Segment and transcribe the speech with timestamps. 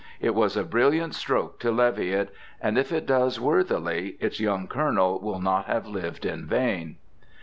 [0.19, 4.67] It was a brilliant stroke to levy it; and if it does worthily, its young
[4.67, 6.95] Colonel will not have lived in vain.